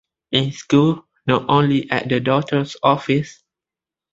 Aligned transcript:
In 0.31 0.51
school, 0.51 1.07
not 1.27 1.45
only 1.47 1.87
at 1.91 2.09
the 2.09 2.19
doctor's 2.19 2.75
office. 2.81 3.43